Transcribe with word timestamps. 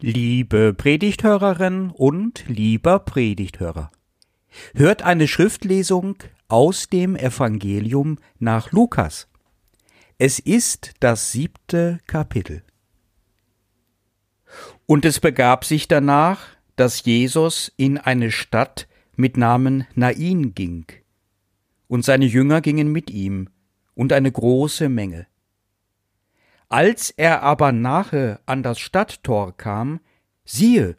Liebe 0.00 0.74
Predigthörerin 0.74 1.90
und 1.90 2.44
lieber 2.46 3.00
Predigthörer, 3.00 3.90
hört 4.72 5.02
eine 5.02 5.26
Schriftlesung 5.26 6.22
aus 6.46 6.88
dem 6.88 7.16
Evangelium 7.16 8.18
nach 8.38 8.70
Lukas. 8.70 9.26
Es 10.16 10.38
ist 10.38 10.92
das 11.00 11.32
siebte 11.32 11.98
Kapitel. 12.06 12.62
Und 14.86 15.04
es 15.04 15.18
begab 15.18 15.64
sich 15.64 15.88
danach, 15.88 16.46
dass 16.76 17.04
Jesus 17.04 17.72
in 17.76 17.98
eine 17.98 18.30
Stadt 18.30 18.86
mit 19.16 19.36
Namen 19.36 19.84
Nain 19.96 20.54
ging, 20.54 20.86
und 21.88 22.04
seine 22.04 22.26
Jünger 22.26 22.60
gingen 22.60 22.92
mit 22.92 23.10
ihm, 23.10 23.48
und 23.96 24.12
eine 24.12 24.30
große 24.30 24.88
Menge. 24.88 25.26
Als 26.68 27.10
er 27.10 27.42
aber 27.42 27.72
nahe 27.72 28.40
an 28.46 28.62
das 28.62 28.78
Stadttor 28.78 29.56
kam, 29.56 30.00
siehe, 30.44 30.96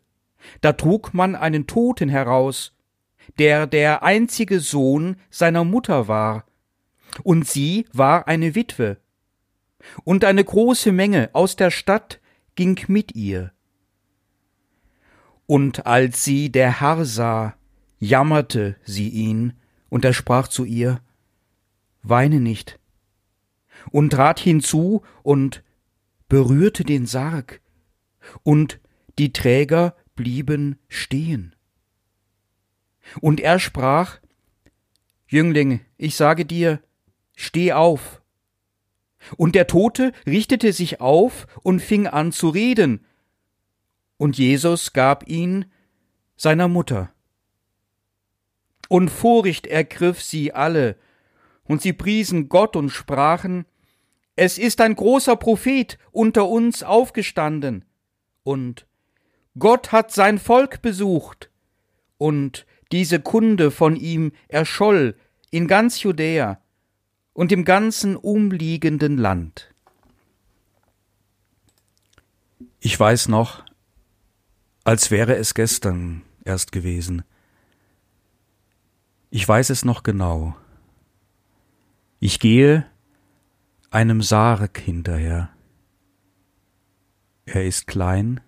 da 0.61 0.73
trug 0.73 1.13
man 1.13 1.35
einen 1.35 1.67
Toten 1.67 2.09
heraus, 2.09 2.73
der 3.37 3.67
der 3.67 4.03
einzige 4.03 4.59
Sohn 4.59 5.17
seiner 5.29 5.63
Mutter 5.63 6.07
war, 6.07 6.45
und 7.23 7.47
sie 7.47 7.85
war 7.91 8.27
eine 8.27 8.55
Witwe. 8.55 8.97
Und 10.03 10.25
eine 10.25 10.43
große 10.43 10.91
Menge 10.91 11.29
aus 11.33 11.55
der 11.55 11.71
Stadt 11.71 12.19
ging 12.55 12.79
mit 12.87 13.15
ihr. 13.15 13.51
Und 15.45 15.85
als 15.87 16.23
sie 16.23 16.51
der 16.51 16.81
Herr 16.81 17.05
sah, 17.05 17.55
jammerte 17.99 18.75
sie 18.83 19.09
ihn, 19.09 19.53
und 19.89 20.05
er 20.05 20.13
sprach 20.13 20.47
zu 20.47 20.65
ihr, 20.65 21.01
Weine 22.03 22.39
nicht, 22.39 22.79
und 23.91 24.11
trat 24.11 24.39
hinzu 24.39 25.01
und 25.23 25.63
berührte 26.27 26.83
den 26.83 27.05
Sarg, 27.05 27.61
und 28.43 28.79
die 29.17 29.33
Träger 29.33 29.95
blieben 30.15 30.79
stehen. 30.87 31.55
Und 33.21 33.39
er 33.39 33.59
sprach, 33.59 34.19
Jüngling, 35.27 35.81
ich 35.97 36.15
sage 36.15 36.45
dir, 36.45 36.81
steh 37.35 37.73
auf. 37.73 38.21
Und 39.37 39.55
der 39.55 39.67
Tote 39.67 40.11
richtete 40.25 40.73
sich 40.73 41.01
auf 41.01 41.47
und 41.61 41.81
fing 41.81 42.07
an 42.07 42.31
zu 42.31 42.49
reden, 42.49 43.05
und 44.17 44.37
Jesus 44.37 44.91
gab 44.91 45.29
ihn 45.29 45.71
seiner 46.35 46.67
Mutter. 46.67 47.13
Und 48.89 49.09
Furcht 49.09 49.65
ergriff 49.67 50.21
sie 50.21 50.51
alle, 50.51 50.97
und 51.63 51.81
sie 51.81 51.93
priesen 51.93 52.49
Gott 52.49 52.75
und 52.75 52.89
sprachen, 52.89 53.65
es 54.39 54.57
ist 54.57 54.79
ein 54.79 54.95
großer 54.95 55.35
Prophet 55.35 55.97
unter 56.11 56.47
uns 56.47 56.81
aufgestanden, 56.81 57.83
und 58.43 58.87
Gott 59.57 59.91
hat 59.91 60.13
sein 60.13 60.39
Volk 60.39 60.81
besucht, 60.81 61.49
und 62.17 62.65
diese 62.93 63.19
Kunde 63.19 63.69
von 63.69 63.97
ihm 63.97 64.31
erscholl 64.47 65.17
in 65.51 65.67
ganz 65.67 66.01
Judäa 66.03 66.61
und 67.33 67.51
im 67.51 67.65
ganzen 67.65 68.15
umliegenden 68.15 69.17
Land. 69.17 69.73
Ich 72.79 72.97
weiß 72.97 73.27
noch, 73.27 73.65
als 74.85 75.11
wäre 75.11 75.35
es 75.35 75.53
gestern 75.53 76.21
erst 76.45 76.71
gewesen. 76.71 77.23
Ich 79.31 79.45
weiß 79.45 79.69
es 79.69 79.83
noch 79.83 80.01
genau. 80.01 80.55
Ich 82.21 82.39
gehe 82.39 82.89
einem 83.91 84.21
Sarg 84.21 84.77
hinterher. 84.79 85.49
Er 87.45 87.65
ist 87.65 87.87
klein, 87.87 88.41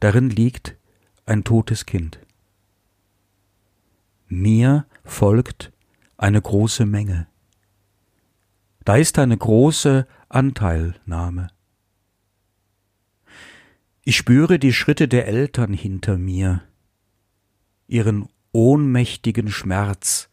darin 0.00 0.28
liegt 0.28 0.76
ein 1.24 1.44
totes 1.44 1.86
Kind. 1.86 2.18
Mir 4.26 4.86
folgt 5.04 5.72
eine 6.18 6.40
große 6.40 6.84
Menge. 6.84 7.26
Da 8.84 8.96
ist 8.96 9.18
eine 9.18 9.36
große 9.38 10.06
Anteilnahme. 10.28 11.48
Ich 14.02 14.16
spüre 14.16 14.58
die 14.58 14.74
Schritte 14.74 15.08
der 15.08 15.26
Eltern 15.26 15.72
hinter 15.72 16.18
mir, 16.18 16.62
ihren 17.86 18.28
ohnmächtigen 18.52 19.50
Schmerz, 19.50 20.28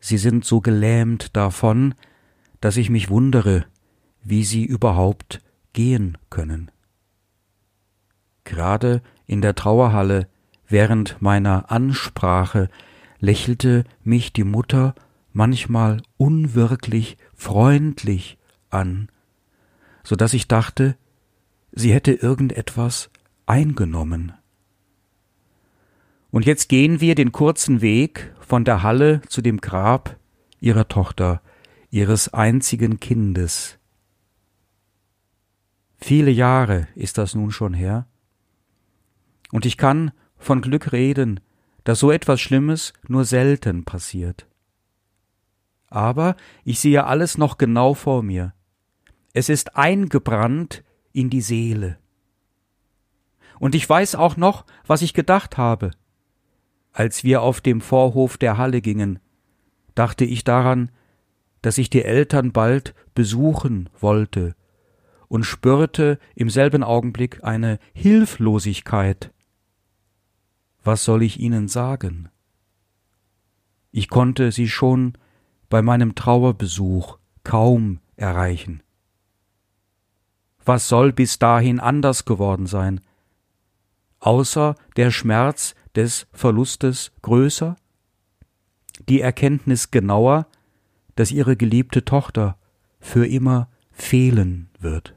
Sie 0.00 0.18
sind 0.18 0.44
so 0.44 0.60
gelähmt 0.60 1.36
davon, 1.36 1.94
dass 2.60 2.76
ich 2.76 2.90
mich 2.90 3.10
wundere, 3.10 3.66
wie 4.22 4.44
sie 4.44 4.64
überhaupt 4.64 5.40
gehen 5.72 6.18
können. 6.30 6.70
Gerade 8.44 9.02
in 9.26 9.42
der 9.42 9.54
Trauerhalle 9.54 10.26
während 10.66 11.20
meiner 11.20 11.70
Ansprache 11.70 12.68
lächelte 13.18 13.84
mich 14.02 14.32
die 14.32 14.44
Mutter 14.44 14.94
manchmal 15.32 16.02
unwirklich 16.16 17.16
freundlich 17.34 18.38
an, 18.70 19.08
so 20.02 20.16
dass 20.16 20.32
ich 20.32 20.48
dachte, 20.48 20.96
sie 21.72 21.92
hätte 21.92 22.12
irgendetwas 22.12 23.10
eingenommen. 23.46 24.32
Und 26.30 26.46
jetzt 26.46 26.68
gehen 26.68 27.00
wir 27.00 27.14
den 27.14 27.32
kurzen 27.32 27.80
Weg 27.80 28.34
von 28.40 28.64
der 28.64 28.82
Halle 28.82 29.20
zu 29.28 29.42
dem 29.42 29.60
Grab 29.60 30.16
ihrer 30.60 30.88
Tochter, 30.88 31.42
ihres 31.90 32.32
einzigen 32.32 33.00
Kindes. 33.00 33.78
Viele 35.96 36.30
Jahre 36.30 36.88
ist 36.94 37.18
das 37.18 37.34
nun 37.34 37.50
schon 37.50 37.74
her. 37.74 38.06
Und 39.50 39.66
ich 39.66 39.76
kann 39.76 40.12
von 40.38 40.62
Glück 40.62 40.92
reden, 40.92 41.40
dass 41.84 41.98
so 41.98 42.10
etwas 42.10 42.40
Schlimmes 42.40 42.92
nur 43.08 43.24
selten 43.24 43.84
passiert. 43.84 44.46
Aber 45.88 46.36
ich 46.64 46.78
sehe 46.78 47.04
alles 47.04 47.36
noch 47.36 47.58
genau 47.58 47.94
vor 47.94 48.22
mir. 48.22 48.54
Es 49.32 49.48
ist 49.48 49.76
eingebrannt 49.76 50.84
in 51.12 51.30
die 51.30 51.40
Seele. 51.40 51.98
Und 53.58 53.74
ich 53.74 53.88
weiß 53.88 54.14
auch 54.14 54.36
noch, 54.36 54.64
was 54.86 55.02
ich 55.02 55.12
gedacht 55.12 55.58
habe, 55.58 55.90
als 56.92 57.24
wir 57.24 57.42
auf 57.42 57.60
dem 57.60 57.80
Vorhof 57.80 58.38
der 58.38 58.56
Halle 58.58 58.80
gingen, 58.80 59.18
dachte 59.94 60.24
ich 60.24 60.44
daran, 60.44 60.90
dass 61.62 61.78
ich 61.78 61.90
die 61.90 62.02
Eltern 62.02 62.52
bald 62.52 62.94
besuchen 63.14 63.88
wollte 63.98 64.54
und 65.28 65.44
spürte 65.44 66.18
im 66.34 66.50
selben 66.50 66.82
Augenblick 66.82 67.44
eine 67.44 67.78
Hilflosigkeit. 67.92 69.32
Was 70.82 71.04
soll 71.04 71.22
ich 71.22 71.38
ihnen 71.38 71.68
sagen? 71.68 72.30
Ich 73.92 74.08
konnte 74.08 74.50
sie 74.52 74.68
schon 74.68 75.14
bei 75.68 75.82
meinem 75.82 76.14
Trauerbesuch 76.14 77.18
kaum 77.44 78.00
erreichen. 78.16 78.82
Was 80.64 80.88
soll 80.88 81.12
bis 81.12 81.38
dahin 81.38 81.80
anders 81.80 82.24
geworden 82.24 82.66
sein? 82.66 83.00
Außer 84.20 84.74
der 84.96 85.10
Schmerz 85.10 85.74
des 85.96 86.26
Verlustes 86.32 87.12
größer, 87.22 87.76
die 89.08 89.20
Erkenntnis 89.20 89.90
genauer, 89.90 90.46
dass 91.16 91.32
ihre 91.32 91.56
geliebte 91.56 92.04
Tochter 92.04 92.56
für 93.00 93.26
immer 93.26 93.68
fehlen 93.90 94.70
wird. 94.78 95.14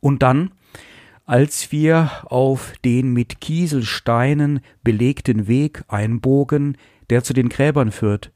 Und 0.00 0.22
dann, 0.22 0.52
als 1.26 1.70
wir 1.72 2.10
auf 2.24 2.72
den 2.84 3.12
mit 3.12 3.40
Kieselsteinen 3.40 4.60
belegten 4.82 5.46
Weg 5.46 5.84
einbogen, 5.88 6.76
der 7.10 7.22
zu 7.22 7.34
den 7.34 7.48
Gräbern 7.48 7.92
führt, 7.92 8.32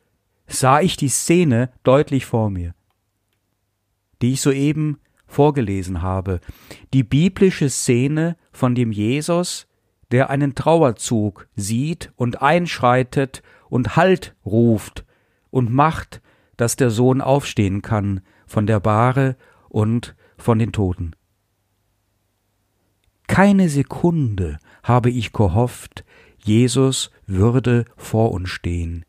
sah 0.46 0.80
ich 0.80 0.96
die 0.96 1.08
Szene 1.08 1.70
deutlich 1.82 2.26
vor 2.26 2.50
mir, 2.50 2.74
die 4.20 4.32
ich 4.32 4.40
soeben 4.40 4.98
vorgelesen 5.26 6.02
habe, 6.02 6.40
die 6.92 7.02
biblische 7.02 7.70
Szene 7.70 8.36
von 8.54 8.74
dem 8.74 8.92
Jesus, 8.92 9.66
der 10.10 10.30
einen 10.30 10.54
Trauerzug 10.54 11.48
sieht 11.56 12.12
und 12.16 12.40
einschreitet 12.40 13.42
und 13.68 13.96
Halt 13.96 14.34
ruft 14.46 15.04
und 15.50 15.72
macht, 15.72 16.22
dass 16.56 16.76
der 16.76 16.90
Sohn 16.90 17.20
aufstehen 17.20 17.82
kann 17.82 18.20
von 18.46 18.66
der 18.66 18.80
Bahre 18.80 19.36
und 19.68 20.14
von 20.38 20.58
den 20.58 20.72
Toten. 20.72 21.16
Keine 23.26 23.68
Sekunde 23.68 24.58
habe 24.82 25.10
ich 25.10 25.32
gehofft, 25.32 26.04
Jesus 26.38 27.10
würde 27.26 27.86
vor 27.96 28.30
uns 28.32 28.50
stehen. 28.50 29.04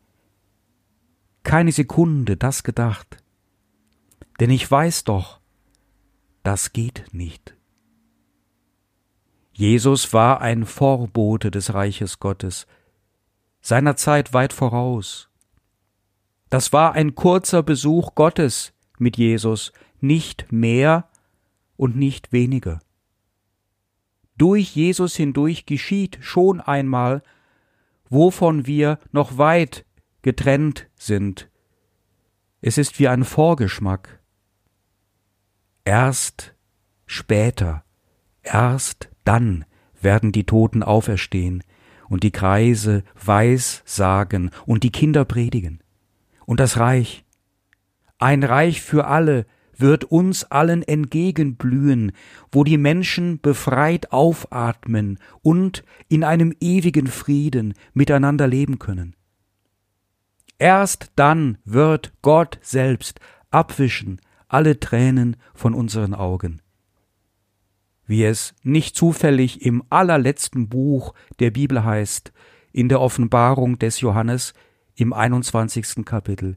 Keine 1.44 1.70
Sekunde 1.70 2.36
das 2.36 2.64
gedacht. 2.64 3.18
Denn 4.40 4.50
ich 4.50 4.68
weiß 4.68 5.04
doch, 5.04 5.40
das 6.42 6.72
geht 6.72 7.04
nicht. 7.12 7.55
Jesus 9.58 10.12
war 10.12 10.42
ein 10.42 10.66
Vorbote 10.66 11.50
des 11.50 11.72
Reiches 11.72 12.18
Gottes, 12.18 12.66
seiner 13.62 13.96
Zeit 13.96 14.34
weit 14.34 14.52
voraus. 14.52 15.30
Das 16.50 16.74
war 16.74 16.92
ein 16.92 17.14
kurzer 17.14 17.62
Besuch 17.62 18.14
Gottes 18.14 18.74
mit 18.98 19.16
Jesus, 19.16 19.72
nicht 19.98 20.52
mehr 20.52 21.08
und 21.78 21.96
nicht 21.96 22.32
weniger. 22.32 22.80
Durch 24.36 24.76
Jesus 24.76 25.16
hindurch 25.16 25.64
geschieht 25.64 26.18
schon 26.20 26.60
einmal, 26.60 27.22
wovon 28.10 28.66
wir 28.66 28.98
noch 29.10 29.38
weit 29.38 29.86
getrennt 30.20 30.86
sind. 30.96 31.48
Es 32.60 32.76
ist 32.76 32.98
wie 32.98 33.08
ein 33.08 33.24
Vorgeschmack. 33.24 34.20
Erst 35.86 36.54
später, 37.06 37.86
erst 38.42 39.15
dann 39.26 39.64
werden 40.00 40.32
die 40.32 40.44
Toten 40.44 40.82
auferstehen 40.82 41.62
und 42.08 42.22
die 42.22 42.30
Kreise 42.30 43.02
weiß 43.24 43.82
sagen 43.84 44.50
und 44.64 44.82
die 44.84 44.92
Kinder 44.92 45.24
predigen. 45.24 45.80
Und 46.44 46.60
das 46.60 46.78
Reich, 46.78 47.24
ein 48.18 48.44
Reich 48.44 48.80
für 48.80 49.06
alle, 49.06 49.46
wird 49.78 50.04
uns 50.04 50.44
allen 50.44 50.82
entgegenblühen, 50.82 52.12
wo 52.50 52.64
die 52.64 52.78
Menschen 52.78 53.40
befreit 53.40 54.12
aufatmen 54.12 55.18
und 55.42 55.84
in 56.08 56.24
einem 56.24 56.54
ewigen 56.60 57.08
Frieden 57.08 57.74
miteinander 57.92 58.46
leben 58.46 58.78
können. 58.78 59.14
Erst 60.58 61.12
dann 61.16 61.58
wird 61.64 62.14
Gott 62.22 62.58
selbst 62.62 63.20
abwischen 63.50 64.20
alle 64.48 64.80
Tränen 64.80 65.36
von 65.54 65.74
unseren 65.74 66.14
Augen. 66.14 66.62
Wie 68.06 68.24
es 68.24 68.54
nicht 68.62 68.96
zufällig 68.96 69.62
im 69.62 69.82
allerletzten 69.90 70.68
Buch 70.68 71.14
der 71.40 71.50
Bibel 71.50 71.84
heißt, 71.84 72.32
in 72.72 72.88
der 72.88 73.00
Offenbarung 73.00 73.78
des 73.78 74.00
Johannes 74.00 74.54
im 74.94 75.12
21. 75.12 76.04
Kapitel 76.04 76.56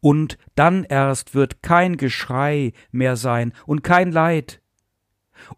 und 0.00 0.38
dann 0.54 0.84
erst 0.84 1.34
wird 1.34 1.62
kein 1.62 1.96
Geschrei 1.96 2.72
mehr 2.90 3.16
sein 3.16 3.52
und 3.66 3.82
kein 3.82 4.12
Leid. 4.12 4.60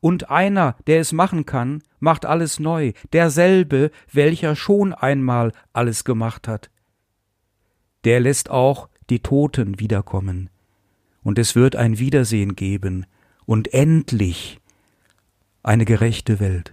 Und 0.00 0.30
einer, 0.30 0.76
der 0.86 1.00
es 1.00 1.12
machen 1.12 1.46
kann, 1.46 1.82
macht 2.00 2.26
alles 2.26 2.60
neu, 2.60 2.92
derselbe, 3.12 3.90
welcher 4.12 4.56
schon 4.56 4.92
einmal 4.92 5.52
alles 5.72 6.04
gemacht 6.04 6.48
hat. 6.48 6.70
Der 8.04 8.20
lässt 8.20 8.50
auch 8.50 8.88
die 9.08 9.20
Toten 9.20 9.80
wiederkommen, 9.80 10.50
und 11.22 11.38
es 11.38 11.54
wird 11.54 11.76
ein 11.76 11.98
Wiedersehen 11.98 12.56
geben, 12.56 13.06
und 13.50 13.74
endlich 13.74 14.60
eine 15.64 15.84
gerechte 15.84 16.38
Welt. 16.38 16.72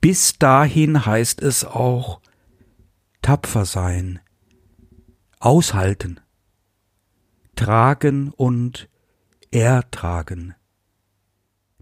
Bis 0.00 0.38
dahin 0.38 1.04
heißt 1.04 1.42
es 1.42 1.66
auch 1.66 2.22
tapfer 3.20 3.66
sein, 3.66 4.18
aushalten, 5.40 6.20
tragen 7.54 8.30
und 8.30 8.88
ertragen. 9.50 10.54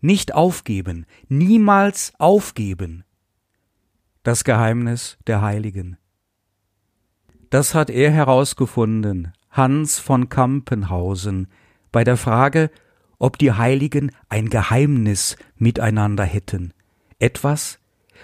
Nicht 0.00 0.34
aufgeben, 0.34 1.06
niemals 1.28 2.12
aufgeben. 2.18 3.04
Das 4.24 4.42
Geheimnis 4.42 5.16
der 5.28 5.42
Heiligen. 5.42 5.96
Das 7.50 7.72
hat 7.72 7.88
er 7.88 8.10
herausgefunden, 8.10 9.32
Hans 9.48 10.00
von 10.00 10.28
Kampenhausen, 10.28 11.46
bei 11.96 12.04
der 12.04 12.18
Frage, 12.18 12.70
ob 13.18 13.38
die 13.38 13.52
Heiligen 13.52 14.12
ein 14.28 14.50
Geheimnis 14.50 15.38
miteinander 15.54 16.24
hätten, 16.24 16.74
etwas, 17.18 17.78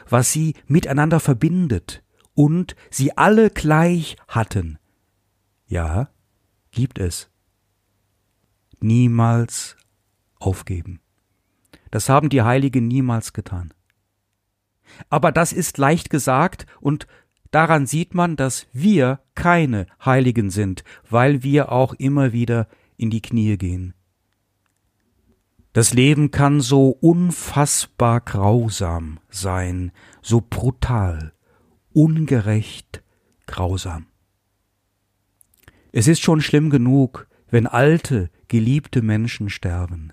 was 0.06 0.30
sie 0.30 0.56
miteinander 0.66 1.20
verbindet 1.20 2.02
und 2.34 2.76
sie 2.90 3.16
alle 3.16 3.48
gleich 3.48 4.18
hatten. 4.28 4.78
Ja, 5.64 6.10
gibt 6.70 6.98
es. 6.98 7.30
Niemals 8.78 9.78
aufgeben. 10.38 11.00
Das 11.90 12.10
haben 12.10 12.28
die 12.28 12.42
Heiligen 12.42 12.88
niemals 12.88 13.32
getan. 13.32 13.72
Aber 15.08 15.32
das 15.32 15.54
ist 15.54 15.78
leicht 15.78 16.10
gesagt 16.10 16.66
und 16.82 17.06
daran 17.52 17.86
sieht 17.86 18.12
man, 18.12 18.36
dass 18.36 18.66
wir 18.74 19.20
keine 19.34 19.86
Heiligen 20.04 20.50
sind, 20.50 20.84
weil 21.08 21.42
wir 21.42 21.72
auch 21.72 21.94
immer 21.94 22.34
wieder 22.34 22.68
in 23.02 23.10
die 23.10 23.20
Knie 23.20 23.58
gehen. 23.58 23.94
Das 25.72 25.92
Leben 25.92 26.30
kann 26.30 26.60
so 26.60 26.88
unfassbar 26.88 28.20
grausam 28.20 29.18
sein, 29.28 29.90
so 30.20 30.40
brutal, 30.40 31.32
ungerecht, 31.92 33.02
grausam. 33.46 34.06
Es 35.90 36.08
ist 36.08 36.20
schon 36.20 36.40
schlimm 36.40 36.70
genug, 36.70 37.26
wenn 37.48 37.66
alte, 37.66 38.30
geliebte 38.48 39.02
Menschen 39.02 39.50
sterben. 39.50 40.12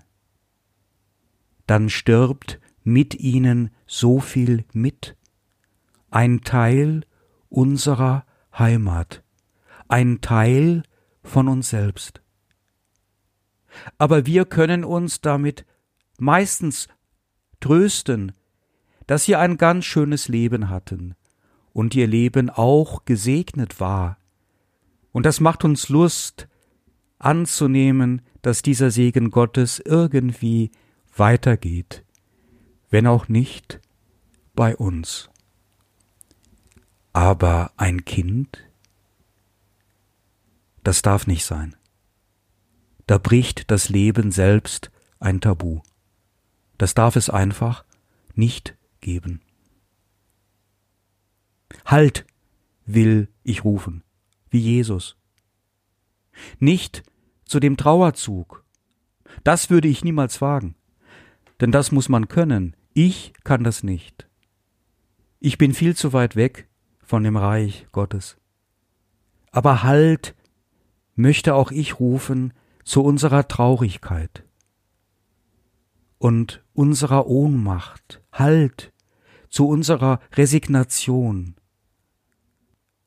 Dann 1.66 1.88
stirbt 1.88 2.58
mit 2.82 3.14
ihnen 3.14 3.70
so 3.86 4.18
viel 4.18 4.64
mit, 4.72 5.16
ein 6.10 6.40
Teil 6.40 7.04
unserer 7.48 8.24
Heimat, 8.58 9.22
ein 9.88 10.20
Teil 10.20 10.82
von 11.22 11.48
uns 11.48 11.70
selbst. 11.70 12.22
Aber 13.98 14.26
wir 14.26 14.44
können 14.44 14.84
uns 14.84 15.20
damit 15.20 15.64
meistens 16.18 16.88
trösten, 17.60 18.32
dass 19.06 19.24
sie 19.24 19.36
ein 19.36 19.58
ganz 19.58 19.84
schönes 19.84 20.28
Leben 20.28 20.68
hatten 20.68 21.14
und 21.72 21.94
ihr 21.94 22.06
Leben 22.06 22.50
auch 22.50 23.04
gesegnet 23.04 23.80
war 23.80 24.20
und 25.12 25.26
das 25.26 25.40
macht 25.40 25.64
uns 25.64 25.88
Lust 25.88 26.48
anzunehmen, 27.18 28.22
dass 28.42 28.62
dieser 28.62 28.90
Segen 28.90 29.30
Gottes 29.30 29.80
irgendwie 29.84 30.70
weitergeht, 31.16 32.04
wenn 32.90 33.06
auch 33.06 33.28
nicht 33.28 33.80
bei 34.54 34.76
uns. 34.76 35.28
Aber 37.12 37.72
ein 37.76 38.04
Kind, 38.04 38.64
das 40.84 41.02
darf 41.02 41.26
nicht 41.26 41.44
sein. 41.44 41.76
Da 43.10 43.18
bricht 43.18 43.72
das 43.72 43.88
Leben 43.88 44.30
selbst 44.30 44.92
ein 45.18 45.40
Tabu. 45.40 45.80
Das 46.78 46.94
darf 46.94 47.16
es 47.16 47.28
einfach 47.28 47.84
nicht 48.36 48.76
geben. 49.00 49.40
Halt, 51.84 52.24
will 52.86 53.26
ich 53.42 53.64
rufen 53.64 54.04
wie 54.48 54.60
Jesus. 54.60 55.16
Nicht 56.60 57.02
zu 57.46 57.58
dem 57.58 57.76
Trauerzug. 57.76 58.64
Das 59.42 59.70
würde 59.70 59.88
ich 59.88 60.04
niemals 60.04 60.40
wagen. 60.40 60.76
Denn 61.60 61.72
das 61.72 61.90
muss 61.90 62.08
man 62.08 62.28
können. 62.28 62.76
Ich 62.94 63.32
kann 63.42 63.64
das 63.64 63.82
nicht. 63.82 64.28
Ich 65.40 65.58
bin 65.58 65.74
viel 65.74 65.96
zu 65.96 66.12
weit 66.12 66.36
weg 66.36 66.68
von 67.02 67.24
dem 67.24 67.36
Reich 67.36 67.88
Gottes. 67.90 68.36
Aber 69.50 69.82
halt 69.82 70.36
möchte 71.16 71.56
auch 71.56 71.72
ich 71.72 71.98
rufen 71.98 72.52
zu 72.84 73.02
unserer 73.02 73.48
Traurigkeit 73.48 74.44
und 76.18 76.62
unserer 76.74 77.26
Ohnmacht, 77.26 78.22
halt 78.32 78.92
zu 79.48 79.66
unserer 79.68 80.20
Resignation, 80.34 81.56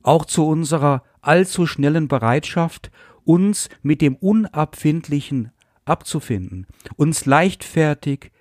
auch 0.02 0.26
zu 0.26 0.46
unserer 0.46 1.04
allzu 1.22 1.66
schnellen 1.66 2.08
Bereitschaft, 2.08 2.92
uns 3.24 3.70
mit 3.82 4.02
dem 4.02 4.16
Unabfindlichen 4.16 5.52
abzufinden, 5.86 6.68
uns 6.98 7.26
leichtfertig 7.26 8.32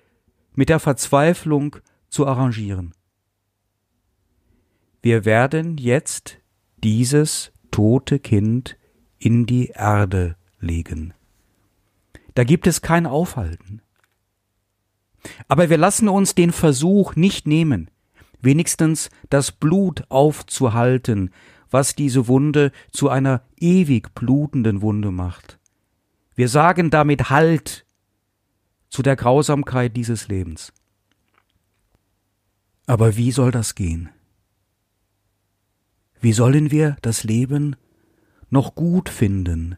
mit 0.53 0.69
der 0.69 0.79
Verzweiflung 0.79 1.77
zu 2.09 2.27
arrangieren. 2.27 2.93
Wir 5.01 5.25
werden 5.25 5.77
jetzt 5.77 6.39
dieses 6.83 7.51
tote 7.71 8.19
Kind 8.19 8.77
in 9.17 9.45
die 9.45 9.67
Erde 9.67 10.35
legen. 10.59 11.13
Da 12.33 12.43
gibt 12.43 12.67
es 12.67 12.81
kein 12.81 13.05
Aufhalten. 13.05 13.81
Aber 15.47 15.69
wir 15.69 15.77
lassen 15.77 16.09
uns 16.09 16.35
den 16.35 16.51
Versuch 16.51 17.15
nicht 17.15 17.47
nehmen, 17.47 17.89
wenigstens 18.41 19.09
das 19.29 19.51
Blut 19.51 20.03
aufzuhalten, 20.09 21.31
was 21.69 21.95
diese 21.95 22.27
Wunde 22.27 22.71
zu 22.91 23.09
einer 23.09 23.41
ewig 23.57 24.13
blutenden 24.13 24.81
Wunde 24.81 25.11
macht. 25.11 25.59
Wir 26.35 26.49
sagen 26.49 26.89
damit 26.89 27.29
Halt 27.29 27.85
zu 28.89 29.01
der 29.01 29.15
Grausamkeit 29.15 29.95
dieses 29.95 30.27
Lebens. 30.27 30.73
Aber 32.85 33.15
wie 33.15 33.31
soll 33.31 33.51
das 33.51 33.75
gehen? 33.75 34.09
Wie 36.19 36.33
sollen 36.33 36.69
wir 36.69 36.97
das 37.01 37.23
Leben 37.23 37.75
noch 38.49 38.75
gut 38.75 39.09
finden 39.09 39.77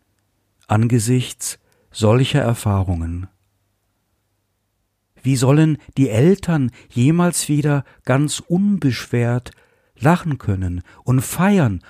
angesichts 0.67 1.59
solcher 1.95 2.41
Erfahrungen? 2.41 3.27
Wie 5.23 5.35
sollen 5.35 5.77
die 5.97 6.09
Eltern 6.09 6.71
jemals 6.89 7.49
wieder 7.49 7.83
ganz 8.03 8.39
unbeschwert 8.39 9.51
lachen 9.97 10.37
können 10.37 10.81
und 11.03 11.21
feiern 11.21 11.81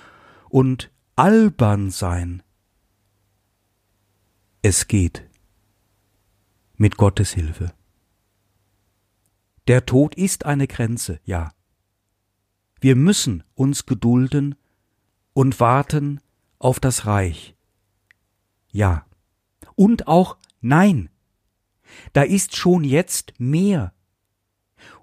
und 0.48 0.90
albern 1.16 1.90
sein. 1.90 2.42
Es 4.62 4.88
geht. 4.88 5.22
mit 6.78 6.98
Gottes 6.98 7.32
Hilfe. 7.32 7.72
Der 9.66 9.86
Tod 9.86 10.14
ist 10.14 10.44
eine 10.44 10.66
Grenze, 10.66 11.20
ja. 11.24 11.54
Wir 12.80 12.96
müssen 12.96 13.44
uns 13.54 13.86
gedulden 13.86 14.56
und 15.32 15.58
warten 15.58 16.20
auf 16.58 16.80
das 16.80 17.06
Reich. 17.06 17.56
Ja. 18.70 19.06
Und 19.76 20.08
auch 20.08 20.36
Nein. 20.60 21.10
Da 22.12 22.22
ist 22.22 22.56
schon 22.56 22.82
jetzt 22.82 23.34
mehr. 23.38 23.92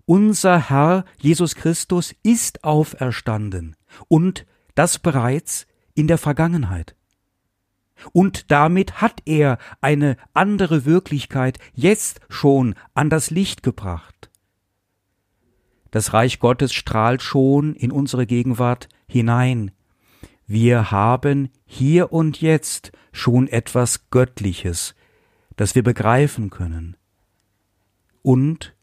Unser 0.06 0.70
Herr 0.70 1.06
Jesus 1.22 1.56
Christus 1.56 2.14
ist 2.24 2.66
auferstanden 2.66 3.78
und 4.10 4.46
das 4.76 5.00
bereits 5.00 5.66
in 5.94 6.08
der 6.08 6.18
Vergangenheit. 6.18 6.96
Und 8.12 8.52
damit 8.52 9.00
hat 9.00 9.22
er 9.26 9.60
eine 9.80 10.18
andere 10.34 10.84
Wirklichkeit 10.84 11.60
jetzt 11.74 12.20
schon 12.28 12.76
an 12.94 13.10
das 13.10 13.30
Licht 13.30 13.64
gebracht. 13.64 14.30
Das 15.92 16.12
Reich 16.12 16.40
Gottes 16.40 16.74
strahlt 16.74 17.22
schon 17.22 17.76
in 17.76 17.92
unsere 17.92 18.26
Gegenwart 18.26 18.90
hinein. 19.08 19.72
Wir 20.46 20.92
haben 20.92 21.50
hier 21.66 22.12
und 22.12 22.42
jetzt 22.42 22.92
schon 23.12 23.48
etwas 23.48 24.10
Göttliches, 24.10 24.96
das 25.56 25.76
wir 25.76 25.84
begreifen 25.84 26.50
können. 26.50 26.98
Und 28.22 28.76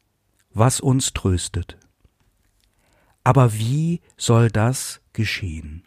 was 0.52 0.81
uns 0.81 1.12
tröstet. 1.12 1.79
Aber 3.25 3.55
wie 3.55 4.00
soll 4.17 4.50
das 4.50 5.00
geschehen? 5.12 5.85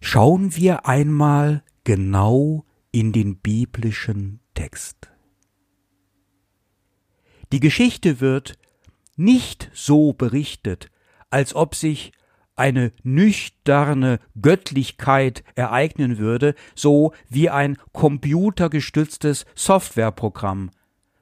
Schauen 0.00 0.56
wir 0.56 0.86
einmal 0.86 1.62
genau 1.84 2.64
in 2.90 3.12
den 3.12 3.36
biblischen 3.36 4.40
Text. 4.54 5.10
Die 7.52 7.60
Geschichte 7.60 8.20
wird 8.20 8.58
nicht 9.16 9.70
so 9.74 10.12
berichtet, 10.12 10.90
als 11.30 11.54
ob 11.54 11.74
sich 11.74 12.12
eine 12.56 12.92
nüchterne 13.02 14.18
Göttlichkeit 14.40 15.44
ereignen 15.54 16.18
würde, 16.18 16.54
so 16.74 17.12
wie 17.28 17.50
ein 17.50 17.76
computergestütztes 17.92 19.46
Softwareprogramm, 19.54 20.70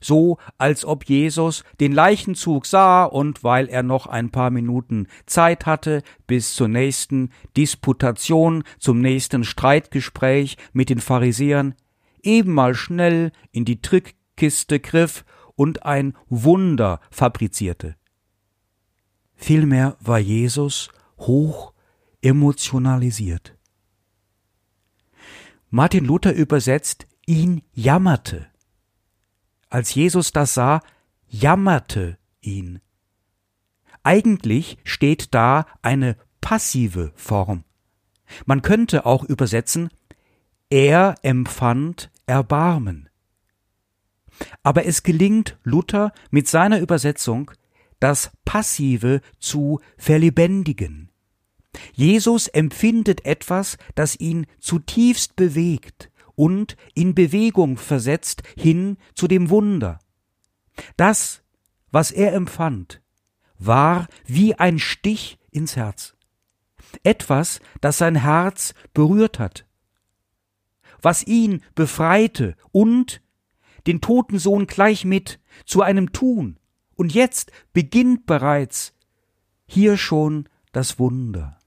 so 0.00 0.38
als 0.58 0.84
ob 0.84 1.04
Jesus 1.04 1.64
den 1.80 1.92
Leichenzug 1.92 2.66
sah 2.66 3.04
und 3.04 3.42
weil 3.42 3.68
er 3.68 3.82
noch 3.82 4.06
ein 4.06 4.30
paar 4.30 4.50
Minuten 4.50 5.08
Zeit 5.26 5.66
hatte 5.66 6.02
bis 6.26 6.54
zur 6.54 6.68
nächsten 6.68 7.30
Disputation, 7.56 8.64
zum 8.78 9.00
nächsten 9.00 9.44
Streitgespräch 9.44 10.56
mit 10.72 10.90
den 10.90 11.00
Pharisäern, 11.00 11.74
eben 12.22 12.52
mal 12.52 12.74
schnell 12.74 13.32
in 13.50 13.64
die 13.64 13.82
Trickkiste 13.82 14.78
griff 14.78 15.24
und 15.56 15.84
ein 15.84 16.14
Wunder 16.28 17.00
fabrizierte. 17.10 17.96
Vielmehr 19.34 19.96
war 20.00 20.18
Jesus 20.18 20.90
hoch 21.18 21.72
emotionalisiert. 22.22 23.56
Martin 25.70 26.04
Luther 26.04 26.32
übersetzt, 26.32 27.06
ihn 27.26 27.62
jammerte. 27.72 28.46
Als 29.68 29.94
Jesus 29.94 30.32
das 30.32 30.54
sah, 30.54 30.80
jammerte 31.26 32.18
ihn. 32.40 32.80
Eigentlich 34.02 34.78
steht 34.84 35.34
da 35.34 35.66
eine 35.82 36.16
passive 36.40 37.12
Form. 37.16 37.64
Man 38.46 38.62
könnte 38.62 39.06
auch 39.06 39.24
übersetzen, 39.24 39.90
er 40.70 41.16
empfand 41.22 42.10
Erbarmen. 42.26 43.08
Aber 44.62 44.86
es 44.86 45.02
gelingt 45.02 45.58
Luther 45.62 46.12
mit 46.30 46.48
seiner 46.48 46.80
Übersetzung, 46.80 47.50
das 48.04 48.32
Passive 48.44 49.22
zu 49.38 49.80
verlebendigen. 49.96 51.10
Jesus 51.94 52.48
empfindet 52.48 53.24
etwas, 53.24 53.78
das 53.94 54.20
ihn 54.20 54.44
zutiefst 54.60 55.36
bewegt 55.36 56.10
und 56.34 56.76
in 56.94 57.14
Bewegung 57.14 57.78
versetzt 57.78 58.42
hin 58.58 58.98
zu 59.14 59.26
dem 59.26 59.48
Wunder. 59.48 60.00
Das, 60.98 61.44
was 61.92 62.10
er 62.10 62.34
empfand, 62.34 63.00
war 63.58 64.06
wie 64.26 64.54
ein 64.54 64.78
Stich 64.78 65.38
ins 65.50 65.74
Herz. 65.74 66.14
Etwas, 67.04 67.60
das 67.80 67.96
sein 67.96 68.16
Herz 68.16 68.74
berührt 68.92 69.38
hat, 69.38 69.64
was 71.00 71.26
ihn 71.26 71.62
befreite 71.74 72.54
und 72.70 73.22
den 73.86 74.02
toten 74.02 74.38
Sohn 74.38 74.66
gleich 74.66 75.06
mit 75.06 75.40
zu 75.64 75.80
einem 75.80 76.12
Tun. 76.12 76.58
Und 76.96 77.14
jetzt 77.14 77.52
beginnt 77.72 78.26
bereits 78.26 78.92
hier 79.66 79.96
schon 79.96 80.48
das 80.72 80.98
Wunder. 80.98 81.58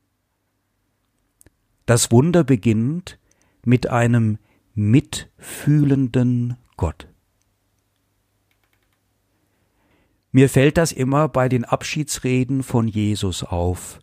Das 1.86 2.12
Wunder 2.12 2.44
beginnt 2.44 3.18
mit 3.64 3.90
einem 3.90 4.38
mitfühlenden 4.74 6.58
Gott. 6.76 7.08
Mir 10.32 10.50
fällt 10.50 10.78
das 10.78 10.92
immer 10.92 11.30
bei 11.30 11.50
den 11.50 11.66
Abschiedsreden 11.66 12.62
von 12.62 12.88
Jesus 12.88 13.44
auf, 13.44 14.00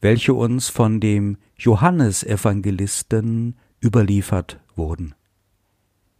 welche 0.00 0.34
uns 0.34 0.68
von 0.68 1.00
dem 1.00 1.38
Johannesevangelisten 1.56 3.58
überliefert 3.82 4.60
wurden. 4.76 5.16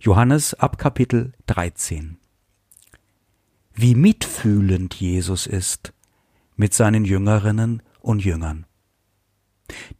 Johannes 0.00 0.54
ab 0.54 0.78
Kapitel 0.78 1.32
13. 1.46 2.18
Wie 3.74 3.96
mitfühlend 3.96 4.94
Jesus 4.94 5.48
ist 5.48 5.92
mit 6.54 6.74
seinen 6.74 7.04
Jüngerinnen 7.04 7.82
und 8.00 8.24
Jüngern. 8.24 8.66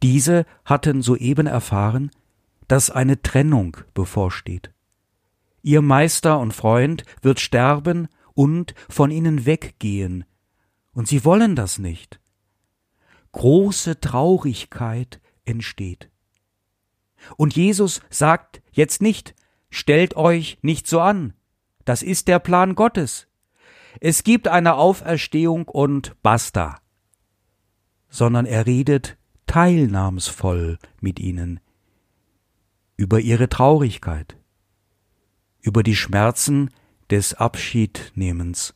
Diese 0.01 0.45
hatten 0.63 1.01
soeben 1.01 1.45
erfahren, 1.45 2.09
dass 2.69 2.89
eine 2.89 3.21
Trennung 3.21 3.75
bevorsteht. 3.93 4.71
Ihr 5.61 5.81
Meister 5.81 6.39
und 6.39 6.53
Freund 6.53 7.03
wird 7.21 7.41
sterben 7.41 8.07
und 8.33 8.75
von 8.87 9.11
ihnen 9.11 9.45
weggehen, 9.45 10.23
und 10.93 11.09
sie 11.09 11.25
wollen 11.25 11.57
das 11.57 11.77
nicht. 11.77 12.21
Große 13.33 13.99
Traurigkeit 13.99 15.19
entsteht. 15.43 16.09
Und 17.35 17.57
Jesus 17.57 17.99
sagt 18.09 18.61
jetzt 18.71 19.01
nicht, 19.01 19.35
stellt 19.69 20.15
euch 20.15 20.59
nicht 20.61 20.87
so 20.87 21.01
an, 21.01 21.33
das 21.83 22.01
ist 22.01 22.29
der 22.29 22.39
Plan 22.39 22.75
Gottes. 22.75 23.27
Es 23.99 24.23
gibt 24.23 24.47
eine 24.47 24.75
Auferstehung 24.75 25.67
und 25.67 26.15
basta. 26.21 26.79
Sondern 28.09 28.45
er 28.45 28.65
redet 28.65 29.17
teilnahmsvoll 29.47 30.77
mit 31.01 31.19
ihnen 31.19 31.59
über 32.97 33.19
ihre 33.19 33.49
Traurigkeit, 33.49 34.37
über 35.61 35.83
die 35.83 35.95
Schmerzen 35.95 36.69
des 37.09 37.33
Abschiednehmens, 37.33 38.73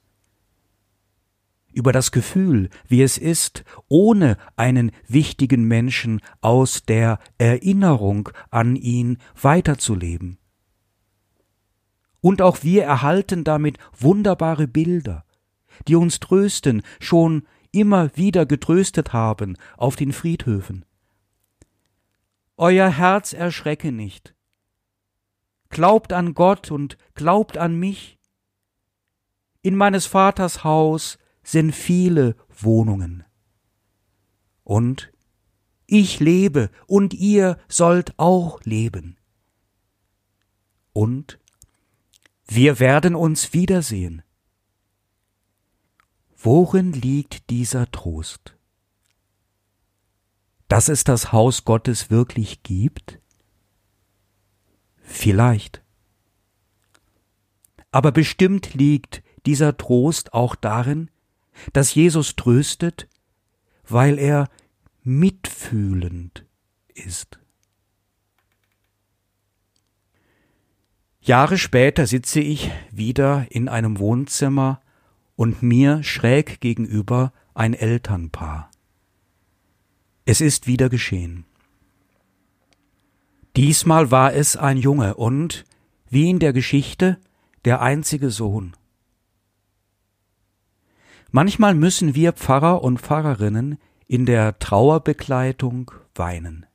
über 1.72 1.92
das 1.92 2.12
Gefühl, 2.12 2.70
wie 2.88 3.02
es 3.02 3.18
ist, 3.18 3.64
ohne 3.88 4.38
einen 4.56 4.92
wichtigen 5.08 5.64
Menschen 5.64 6.22
aus 6.42 6.84
der 6.84 7.20
Erinnerung 7.38 8.30
an 8.50 8.76
ihn 8.76 9.18
weiterzuleben. 9.42 10.39
Und 12.22 12.42
auch 12.42 12.64
wir 12.64 12.84
erhalten 12.84 13.44
damit 13.44 13.78
wunderbare 13.98 14.68
Bilder, 14.68 15.26
die 15.88 15.96
uns 15.96 16.20
trösten, 16.20 16.82
schon 17.00 17.48
immer 17.72 18.16
wieder 18.18 18.46
getröstet 18.46 19.14
haben 19.14 19.58
auf 19.78 19.96
den 19.96 20.12
Friedhöfen. 20.12 20.86
Euer 22.58 22.90
Herz 22.90 23.32
erschrecke 23.34 23.92
nicht. 23.92 24.36
Glaubt 25.70 26.12
an 26.12 26.34
Gott 26.34 26.72
und 26.72 26.98
glaubt 27.14 27.58
an 27.58 27.76
mich. 27.76 28.20
In 29.62 29.76
meines 29.76 30.06
Vaters 30.06 30.64
Haus 30.64 31.20
sind 31.44 31.74
viele 31.74 32.36
Wohnungen. 32.50 33.24
Und 34.64 35.12
ich 35.86 36.20
lebe 36.20 36.70
und 36.86 37.14
ihr 37.14 37.58
sollt 37.68 38.14
auch 38.18 38.62
leben. 38.64 39.18
Und 40.92 41.39
wir 42.50 42.80
werden 42.80 43.16
uns 43.16 43.54
wiedersehen. 43.54 44.22
Worin 46.36 46.94
liegt 46.94 47.50
dieser 47.50 47.92
Trost? 47.92 48.56
dass 50.70 50.88
es 50.88 51.04
das 51.04 51.34
Haus 51.34 51.66
Gottes 51.66 52.10
wirklich 52.10 52.64
gibt? 52.64 53.20
Vielleicht. 55.02 55.84
Aber 57.92 58.12
bestimmt 58.12 58.76
liegt 58.76 59.24
dieser 59.46 59.76
Trost 59.78 60.34
auch 60.34 60.56
darin, 60.56 61.10
dass 61.74 61.96
Jesus 61.96 62.36
tröstet, 62.36 63.10
weil 63.88 64.20
er 64.20 64.48
mitfühlend 65.02 66.46
ist. 66.94 67.40
Jahre 71.22 71.58
später 71.58 72.08
sitze 72.08 72.40
ich 72.40 72.72
wieder 72.92 73.48
in 73.50 73.68
einem 73.68 74.00
Wohnzimmer 74.00 74.82
und 75.36 75.62
mir 75.62 76.04
schräg 76.04 76.62
gegenüber 76.62 77.34
ein 77.54 77.74
Elternpaar. 77.74 78.72
Es 80.26 80.42
ist 80.42 80.68
wieder 80.68 80.90
geschehen. 80.90 81.46
Diesmal 83.56 84.12
war 84.12 84.34
es 84.34 84.56
ein 84.56 84.78
Junge 84.78 85.16
und, 85.16 85.66
wie 86.10 86.30
in 86.30 86.40
der 86.40 86.54
Geschichte, 86.54 87.18
der 87.66 87.82
einzige 87.82 88.30
Sohn. 88.30 88.74
Manchmal 91.32 91.76
müssen 91.76 92.16
wir 92.16 92.34
Pfarrer 92.34 92.82
und 92.82 93.00
Pfarrerinnen 93.00 93.78
in 94.08 94.26
der 94.26 94.58
Trauerbegleitung 94.60 95.92
weinen. 96.16 96.66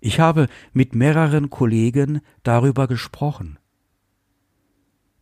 Ich 0.00 0.20
habe 0.20 0.48
mit 0.72 0.94
mehreren 0.94 1.50
Kollegen 1.50 2.20
darüber 2.42 2.86
gesprochen. 2.86 3.58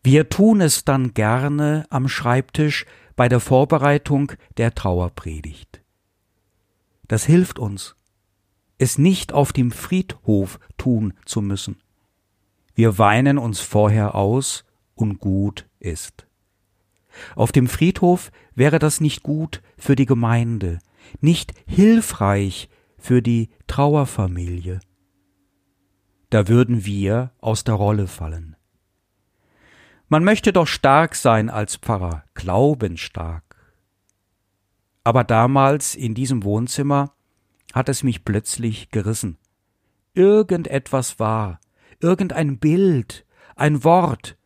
Wir 0.03 0.29
tun 0.29 0.61
es 0.61 0.85
dann 0.85 1.15
gerne 1.15 1.87
am 1.91 2.09
Schreibtisch 2.09 2.87
bei 3.17 3.29
der 3.29 3.41
Vorbereitung 3.41 4.33
der 4.57 4.75
Trauerpredigt. 4.75 5.83
Das 7.09 7.25
hilft 7.25 7.59
uns, 7.59 7.97
es 8.79 8.99
nicht 8.99 9.33
auf 9.33 9.53
dem 9.53 9.73
Friedhof 9.73 10.61
tun 10.77 11.15
zu 11.25 11.41
müssen. 11.41 11.79
Wir 12.75 12.99
weinen 12.99 13.39
uns 13.39 13.61
vorher 13.61 14.15
aus 14.15 14.65
und 14.95 15.19
gut 15.19 15.67
ist. 15.81 16.27
Auf 17.35 17.51
dem 17.51 17.67
Friedhof 17.67 18.31
wäre 18.55 18.79
das 18.79 19.01
nicht 19.01 19.23
gut 19.23 19.63
für 19.79 19.97
die 19.97 20.05
Gemeinde, 20.05 20.79
nicht 21.21 21.55
hilfreich 21.67 22.69
für 22.99 23.23
die 23.23 23.51
Trauerfamilie. 23.67 24.81
Da 26.31 26.49
würden 26.49 26.85
wir 26.85 27.33
aus 27.41 27.65
der 27.65 27.75
Rolle 27.75 28.07
fallen. 28.07 28.57
Man 30.09 30.25
möchte 30.25 30.53
doch 30.53 30.67
stark 30.67 31.15
sein 31.15 31.51
als 31.51 31.77
Pfarrer, 31.77 32.25
glaubensstark. 32.35 33.45
Aber 35.05 35.25
damals 35.25 35.95
in 35.95 36.15
diesem 36.15 36.43
Wohnzimmer 36.45 37.13
hat 37.73 37.89
es 37.89 38.03
mich 38.03 38.25
plötzlich 38.25 38.91
gerissen. 38.91 39.39
Irgendetwas 40.15 41.19
war, 41.19 41.61
irgendein 42.01 42.59
Bild, 42.59 43.27
ein 43.55 43.85
Wort, 43.85 44.37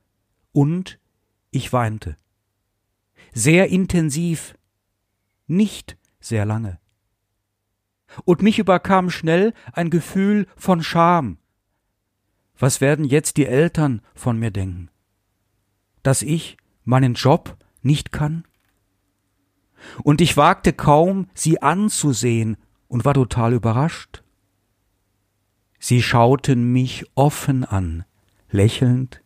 und 0.52 0.98
ich 1.50 1.72
weinte. 1.72 2.16
Sehr 3.32 3.68
intensiv, 3.68 4.54
nicht 5.46 5.96
sehr 6.20 6.44
lange 6.44 6.80
und 8.24 8.42
mich 8.42 8.58
überkam 8.58 9.10
schnell 9.10 9.52
ein 9.72 9.90
Gefühl 9.90 10.46
von 10.56 10.82
Scham. 10.82 11.38
Was 12.58 12.80
werden 12.80 13.04
jetzt 13.04 13.36
die 13.36 13.46
Eltern 13.46 14.02
von 14.14 14.38
mir 14.38 14.50
denken? 14.50 14.90
Dass 16.02 16.22
ich 16.22 16.56
meinen 16.84 17.14
Job 17.14 17.56
nicht 17.82 18.12
kann? 18.12 18.44
Und 20.02 20.20
ich 20.20 20.36
wagte 20.36 20.72
kaum, 20.72 21.28
sie 21.34 21.62
anzusehen 21.62 22.56
und 22.88 23.04
war 23.04 23.14
total 23.14 23.54
überrascht. 23.54 24.22
Sie 25.78 26.02
schauten 26.02 26.72
mich 26.72 27.06
offen 27.14 27.64
an, 27.64 28.04
lächelnd, 28.50 29.22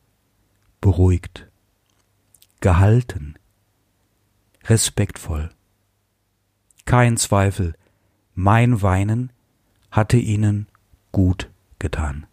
beruhigt, 0.80 1.48
gehalten, 2.60 3.34
respektvoll. 4.64 5.50
Kein 6.84 7.16
Zweifel, 7.16 7.74
mein 8.34 8.82
Weinen 8.82 9.32
hatte 9.90 10.16
ihnen 10.16 10.66
gut 11.12 11.50
getan. 11.78 12.26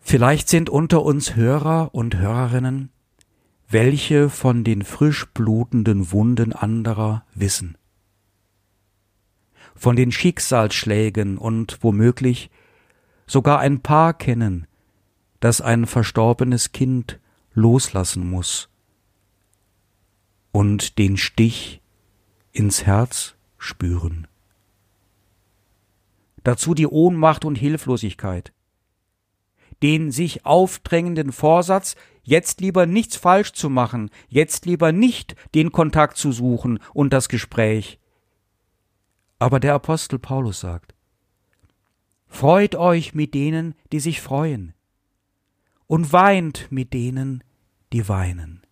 Vielleicht 0.00 0.48
sind 0.48 0.68
unter 0.68 1.02
uns 1.02 1.34
Hörer 1.34 1.94
und 1.94 2.16
Hörerinnen, 2.16 2.90
welche 3.68 4.28
von 4.28 4.62
den 4.62 4.82
frisch 4.82 5.26
blutenden 5.32 6.12
Wunden 6.12 6.52
anderer 6.52 7.24
wissen, 7.34 7.78
von 9.74 9.96
den 9.96 10.12
Schicksalsschlägen 10.12 11.38
und 11.38 11.78
womöglich 11.82 12.50
sogar 13.26 13.60
ein 13.60 13.80
Paar 13.80 14.12
kennen, 14.12 14.66
das 15.40 15.60
ein 15.60 15.86
verstorbenes 15.86 16.72
Kind 16.72 17.18
loslassen 17.54 18.28
muss 18.28 18.68
und 20.52 20.98
den 20.98 21.16
Stich 21.16 21.80
ins 22.54 22.86
Herz 22.86 23.34
spüren. 23.58 24.28
Dazu 26.44 26.72
die 26.74 26.86
Ohnmacht 26.86 27.44
und 27.44 27.56
Hilflosigkeit. 27.56 28.52
Den 29.82 30.12
sich 30.12 30.46
aufdrängenden 30.46 31.32
Vorsatz, 31.32 31.96
jetzt 32.22 32.60
lieber 32.60 32.86
nichts 32.86 33.16
falsch 33.16 33.52
zu 33.52 33.68
machen, 33.68 34.08
jetzt 34.28 34.66
lieber 34.66 34.92
nicht 34.92 35.34
den 35.54 35.72
Kontakt 35.72 36.16
zu 36.16 36.32
suchen 36.32 36.78
und 36.94 37.12
das 37.12 37.28
Gespräch. 37.28 37.98
Aber 39.38 39.58
der 39.58 39.74
Apostel 39.74 40.18
Paulus 40.18 40.60
sagt, 40.60 40.94
Freut 42.28 42.74
euch 42.76 43.14
mit 43.14 43.34
denen, 43.34 43.74
die 43.92 44.00
sich 44.00 44.20
freuen, 44.20 44.74
und 45.86 46.12
weint 46.12 46.68
mit 46.70 46.92
denen, 46.92 47.44
die 47.92 48.08
weinen. 48.08 48.62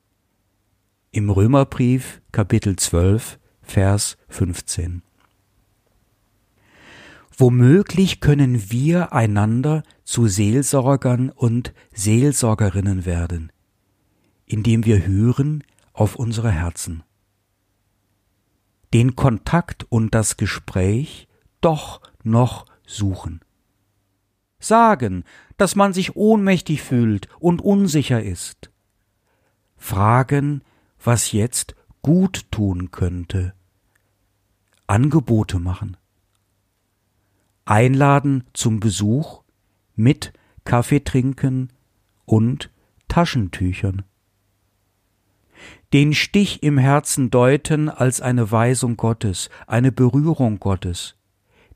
Im 1.10 1.30
Römerbrief 1.30 2.22
Kapitel 2.32 2.76
12 2.76 3.38
Vers 3.62 4.16
15. 4.28 5.02
Womöglich 7.36 8.20
können 8.20 8.70
wir 8.70 9.12
einander 9.12 9.82
zu 10.04 10.26
Seelsorgern 10.26 11.30
und 11.30 11.72
Seelsorgerinnen 11.92 13.06
werden, 13.06 13.50
indem 14.44 14.84
wir 14.84 15.06
hören 15.06 15.64
auf 15.92 16.16
unsere 16.16 16.50
Herzen. 16.50 17.02
Den 18.92 19.16
Kontakt 19.16 19.86
und 19.88 20.14
das 20.14 20.36
Gespräch 20.36 21.26
doch 21.60 22.02
noch 22.22 22.66
suchen. 22.86 23.40
Sagen, 24.58 25.24
dass 25.56 25.74
man 25.74 25.92
sich 25.92 26.14
ohnmächtig 26.14 26.82
fühlt 26.82 27.28
und 27.40 27.62
unsicher 27.62 28.22
ist. 28.22 28.70
Fragen, 29.76 30.62
was 31.02 31.32
jetzt 31.32 31.74
gut 32.02 32.50
tun 32.50 32.90
könnte. 32.90 33.54
Angebote 34.86 35.58
machen. 35.58 35.96
Einladen 37.64 38.44
zum 38.52 38.80
Besuch 38.80 39.42
mit 39.94 40.32
Kaffee 40.64 41.00
trinken 41.00 41.72
und 42.24 42.70
Taschentüchern. 43.08 44.02
Den 45.92 46.12
Stich 46.12 46.62
im 46.62 46.76
Herzen 46.76 47.30
deuten 47.30 47.88
als 47.88 48.20
eine 48.20 48.50
Weisung 48.50 48.96
Gottes, 48.96 49.48
eine 49.66 49.92
Berührung 49.92 50.58
Gottes, 50.58 51.16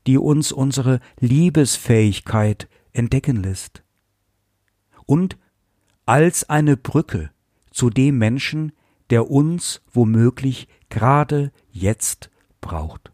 die 0.07 0.17
uns 0.17 0.51
unsere 0.51 0.99
Liebesfähigkeit 1.19 2.67
entdecken 2.91 3.41
lässt. 3.41 3.83
Und 5.05 5.37
als 6.05 6.49
eine 6.49 6.75
Brücke 6.75 7.31
zu 7.71 7.89
dem 7.89 8.17
Menschen, 8.17 8.73
der 9.09 9.29
uns 9.29 9.81
womöglich 9.91 10.67
gerade 10.89 11.51
jetzt 11.71 12.29
braucht. 12.61 13.11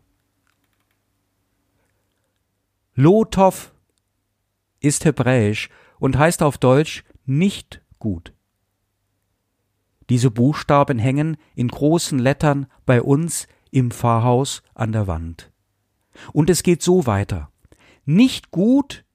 Lotov 2.95 3.73
ist 4.79 5.05
hebräisch 5.05 5.69
und 5.99 6.17
heißt 6.17 6.43
auf 6.43 6.57
Deutsch 6.57 7.03
nicht 7.25 7.81
gut. 7.99 8.33
Diese 10.09 10.29
Buchstaben 10.29 10.99
hängen 10.99 11.37
in 11.55 11.69
großen 11.69 12.19
Lettern 12.19 12.67
bei 12.85 13.01
uns 13.01 13.47
im 13.71 13.89
Pfarrhaus 13.89 14.61
an 14.75 14.91
der 14.91 15.07
Wand. 15.07 15.51
Und 16.33 16.49
es 16.49 16.61
geht 16.61 16.83
so 16.83 17.07
weiter. 17.07 17.51
Nicht 18.05 18.51
gut, 18.51 19.05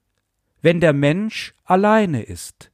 wenn 0.61 0.81
der 0.81 0.93
Mensch 0.93 1.55
alleine 1.65 2.23
ist. 2.23 2.73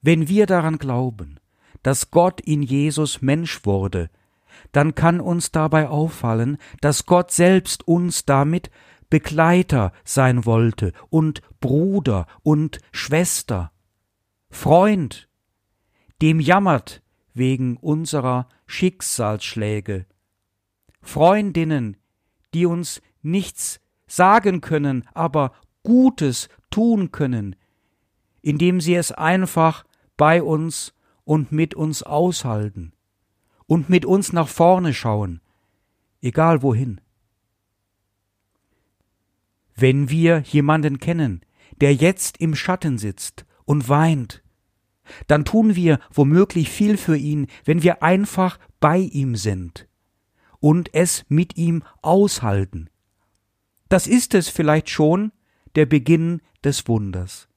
Wenn 0.00 0.28
wir 0.28 0.46
daran 0.46 0.78
glauben, 0.78 1.40
dass 1.86 2.10
Gott 2.10 2.40
in 2.40 2.64
Jesus 2.64 3.22
Mensch 3.22 3.64
wurde, 3.64 4.10
dann 4.72 4.96
kann 4.96 5.20
uns 5.20 5.52
dabei 5.52 5.88
auffallen, 5.88 6.58
dass 6.80 7.06
Gott 7.06 7.30
selbst 7.30 7.86
uns 7.86 8.24
damit 8.24 8.72
Begleiter 9.08 9.92
sein 10.04 10.44
wollte 10.44 10.92
und 11.10 11.42
Bruder 11.60 12.26
und 12.42 12.80
Schwester, 12.90 13.70
Freund, 14.50 15.28
dem 16.20 16.40
jammert 16.40 17.04
wegen 17.34 17.76
unserer 17.76 18.48
Schicksalsschläge, 18.66 20.06
Freundinnen, 21.02 21.98
die 22.52 22.66
uns 22.66 23.00
nichts 23.22 23.78
sagen 24.08 24.60
können, 24.60 25.08
aber 25.14 25.52
Gutes 25.84 26.48
tun 26.68 27.12
können, 27.12 27.54
indem 28.42 28.80
sie 28.80 28.96
es 28.96 29.12
einfach 29.12 29.84
bei 30.16 30.42
uns 30.42 30.92
und 31.26 31.50
mit 31.50 31.74
uns 31.74 32.04
aushalten 32.04 32.92
und 33.66 33.90
mit 33.90 34.06
uns 34.06 34.32
nach 34.32 34.48
vorne 34.48 34.94
schauen, 34.94 35.40
egal 36.22 36.62
wohin. 36.62 37.00
Wenn 39.74 40.08
wir 40.08 40.38
jemanden 40.38 40.98
kennen, 41.00 41.44
der 41.80 41.94
jetzt 41.94 42.38
im 42.38 42.54
Schatten 42.54 42.96
sitzt 42.96 43.44
und 43.64 43.88
weint, 43.88 44.42
dann 45.26 45.44
tun 45.44 45.74
wir 45.74 45.98
womöglich 46.12 46.70
viel 46.70 46.96
für 46.96 47.16
ihn, 47.16 47.48
wenn 47.64 47.82
wir 47.82 48.02
einfach 48.04 48.58
bei 48.80 48.98
ihm 48.98 49.34
sind 49.34 49.88
und 50.60 50.94
es 50.94 51.24
mit 51.28 51.56
ihm 51.56 51.82
aushalten. 52.02 52.88
Das 53.88 54.06
ist 54.06 54.32
es 54.34 54.48
vielleicht 54.48 54.90
schon 54.90 55.32
der 55.74 55.86
Beginn 55.86 56.40
des 56.62 56.86
Wunders. 56.86 57.48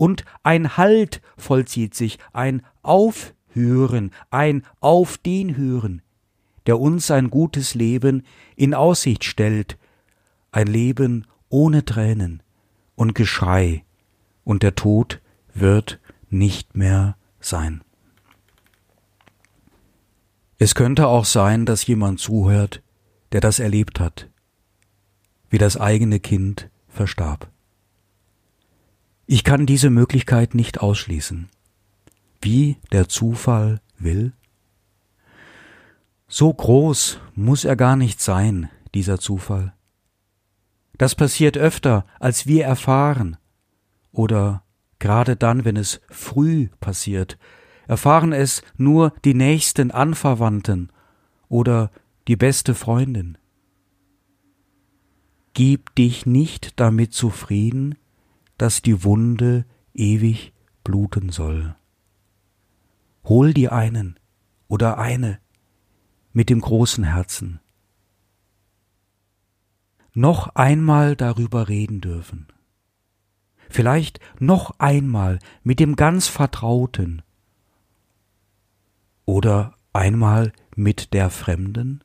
Und 0.00 0.24
ein 0.42 0.78
Halt 0.78 1.20
vollzieht 1.36 1.94
sich, 1.94 2.18
ein 2.32 2.62
Aufhören, 2.80 4.12
ein 4.30 4.62
Auf 4.80 5.18
den 5.18 5.58
Hören, 5.58 6.00
der 6.64 6.80
uns 6.80 7.10
ein 7.10 7.28
gutes 7.28 7.74
Leben 7.74 8.22
in 8.56 8.72
Aussicht 8.72 9.24
stellt, 9.24 9.76
ein 10.52 10.68
Leben 10.68 11.26
ohne 11.50 11.84
Tränen 11.84 12.42
und 12.94 13.14
Geschrei, 13.14 13.84
und 14.42 14.62
der 14.62 14.74
Tod 14.74 15.20
wird 15.52 16.00
nicht 16.30 16.74
mehr 16.74 17.18
sein. 17.38 17.82
Es 20.56 20.74
könnte 20.74 21.08
auch 21.08 21.26
sein, 21.26 21.66
dass 21.66 21.86
jemand 21.86 22.20
zuhört, 22.20 22.82
der 23.32 23.42
das 23.42 23.58
erlebt 23.58 24.00
hat, 24.00 24.30
wie 25.50 25.58
das 25.58 25.76
eigene 25.76 26.20
Kind 26.20 26.70
verstarb. 26.88 27.50
Ich 29.32 29.44
kann 29.44 29.64
diese 29.64 29.90
Möglichkeit 29.90 30.56
nicht 30.56 30.80
ausschließen. 30.80 31.50
Wie 32.42 32.78
der 32.90 33.08
Zufall 33.08 33.80
will? 33.96 34.32
So 36.26 36.52
groß 36.52 37.20
muss 37.36 37.64
er 37.64 37.76
gar 37.76 37.94
nicht 37.94 38.20
sein, 38.20 38.70
dieser 38.92 39.20
Zufall. 39.20 39.72
Das 40.98 41.14
passiert 41.14 41.56
öfter, 41.56 42.06
als 42.18 42.48
wir 42.48 42.64
erfahren, 42.64 43.36
oder 44.10 44.64
gerade 44.98 45.36
dann, 45.36 45.64
wenn 45.64 45.76
es 45.76 46.00
früh 46.08 46.66
passiert, 46.80 47.38
erfahren 47.86 48.32
es 48.32 48.64
nur 48.78 49.12
die 49.24 49.34
nächsten 49.34 49.92
Anverwandten 49.92 50.90
oder 51.48 51.92
die 52.26 52.34
beste 52.34 52.74
Freundin. 52.74 53.38
Gib 55.54 55.94
dich 55.94 56.26
nicht 56.26 56.80
damit 56.80 57.14
zufrieden, 57.14 57.94
dass 58.60 58.82
die 58.82 59.04
Wunde 59.04 59.64
ewig 59.94 60.52
bluten 60.84 61.30
soll. 61.30 61.76
Hol 63.24 63.54
dir 63.54 63.72
einen 63.72 64.18
oder 64.68 64.98
eine 64.98 65.38
mit 66.32 66.50
dem 66.50 66.60
großen 66.60 67.04
Herzen. 67.04 67.60
Noch 70.12 70.54
einmal 70.54 71.16
darüber 71.16 71.68
reden 71.68 72.00
dürfen 72.00 72.46
vielleicht 73.70 74.20
noch 74.38 74.78
einmal 74.78 75.38
mit 75.62 75.80
dem 75.80 75.96
ganz 75.96 76.28
Vertrauten 76.28 77.22
oder 79.24 79.74
einmal 79.92 80.52
mit 80.76 81.14
der 81.14 81.30
Fremden? 81.30 82.02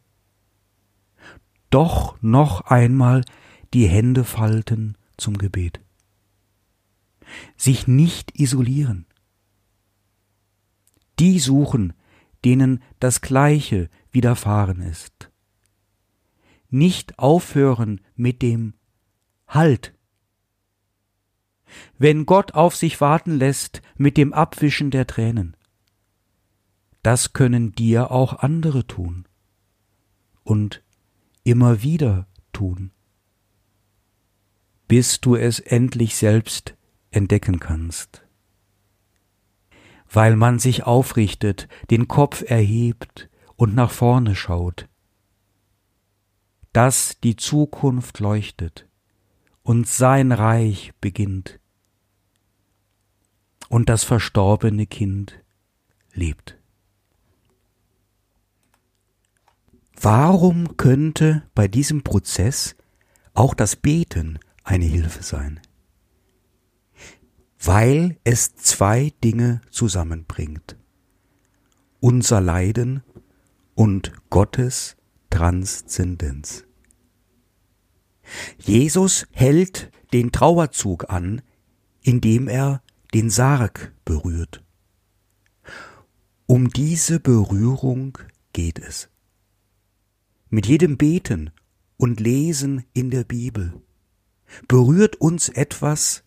Doch 1.70 2.22
noch 2.22 2.62
einmal 2.62 3.24
die 3.74 3.88
Hände 3.88 4.24
falten 4.24 4.98
zum 5.18 5.38
Gebet. 5.38 5.82
Sich 7.58 7.88
nicht 7.88 8.40
isolieren. 8.40 9.06
Die 11.20 11.40
suchen, 11.40 11.94
denen 12.44 12.82
das 13.00 13.22
Gleiche 13.22 13.90
widerfahren 14.12 14.82
ist. 14.82 15.32
Nicht 16.70 17.20
aufhören 17.20 18.02
mit 18.16 18.42
dem 18.42 18.74
Halt 19.48 19.96
wenn 21.98 22.26
Gott 22.26 22.54
auf 22.54 22.76
sich 22.76 23.02
warten 23.02 23.38
lässt 23.38 23.82
mit 23.96 24.18
dem 24.18 24.34
Abwischen 24.34 24.92
der 24.92 25.08
Tränen. 25.08 25.56
Das 27.04 27.34
können 27.34 27.74
dir 27.74 28.12
auch 28.12 28.40
andere 28.40 28.88
tun 28.88 29.28
und 30.44 30.84
immer 31.44 31.84
wieder 31.84 32.28
tun, 32.52 32.92
bis 34.88 35.22
du 35.22 35.36
es 35.36 35.60
endlich 35.60 36.16
selbst 36.16 36.75
entdecken 37.16 37.60
kannst. 37.60 38.24
Weil 40.12 40.36
man 40.36 40.60
sich 40.60 40.84
aufrichtet, 40.84 41.68
den 41.90 42.08
Kopf 42.08 42.44
erhebt 42.46 43.30
und 43.56 43.76
nach 43.76 43.92
vorne 43.92 44.36
schaut, 44.36 44.88
dass 46.74 47.20
die 47.22 47.36
Zukunft 47.36 48.20
leuchtet 48.20 48.88
und 49.64 49.88
sein 49.88 50.32
Reich 50.32 50.94
beginnt 51.00 51.60
und 53.70 53.90
das 53.90 54.04
verstorbene 54.04 54.86
Kind 54.86 55.42
lebt. 56.14 56.58
Warum 60.00 60.78
könnte 60.78 61.44
bei 61.56 61.68
diesem 61.68 62.04
Prozess 62.04 62.76
auch 63.34 63.54
das 63.54 63.76
Beten 63.76 64.40
eine 64.64 64.86
Hilfe 64.86 65.24
sein? 65.24 65.60
Weil 67.68 68.20
es 68.24 68.54
zwei 68.54 69.12
Dinge 69.24 69.60
zusammenbringt. 69.72 70.78
Unser 72.00 72.40
Leiden 72.40 73.02
und 73.74 74.12
Gottes 74.30 74.98
Transzendenz. 75.32 76.64
Jesus 78.60 79.26
hält 79.32 79.92
den 80.14 80.32
Trauerzug 80.32 81.10
an, 81.10 81.42
indem 82.02 82.48
er 82.48 82.84
den 83.16 83.32
Sarg 83.32 83.96
berührt. 84.06 84.64
Um 86.46 86.70
diese 86.70 87.20
Berührung 87.20 88.20
geht 88.54 88.78
es. 88.78 89.10
Mit 90.50 90.68
jedem 90.68 90.98
Beten 90.98 91.50
und 91.98 92.20
Lesen 92.20 92.86
in 92.94 93.10
der 93.10 93.24
Bibel 93.24 93.82
berührt 94.68 95.16
uns 95.16 95.50
etwas 95.50 96.25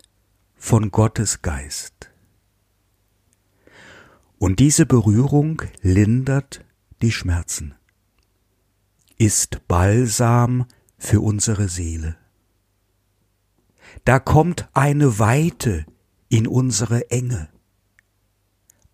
von 0.58 0.90
Gottes 0.90 1.40
Geist. 1.40 2.10
Und 4.38 4.60
diese 4.60 4.86
Berührung 4.86 5.62
lindert 5.80 6.64
die 7.00 7.12
Schmerzen, 7.12 7.74
ist 9.16 9.66
Balsam 9.66 10.66
für 10.98 11.20
unsere 11.20 11.68
Seele. 11.68 12.16
Da 14.04 14.18
kommt 14.18 14.68
eine 14.74 15.18
Weite 15.18 15.86
in 16.28 16.46
unsere 16.46 17.10
Enge, 17.10 17.48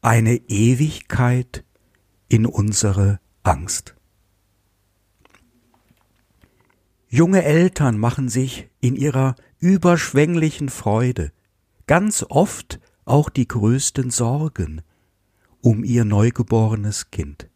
eine 0.00 0.36
Ewigkeit 0.48 1.64
in 2.28 2.46
unsere 2.46 3.20
Angst. 3.42 3.96
Junge 7.08 7.42
Eltern 7.44 7.98
machen 7.98 8.28
sich 8.28 8.68
in 8.80 8.96
ihrer 8.96 9.36
überschwänglichen 9.60 10.68
Freude 10.68 11.32
ganz 11.86 12.24
oft 12.28 12.80
auch 13.04 13.28
die 13.28 13.48
größten 13.48 14.10
Sorgen 14.10 14.82
um 15.60 15.82
ihr 15.82 16.04
neugeborenes 16.04 17.10
Kind. 17.10 17.48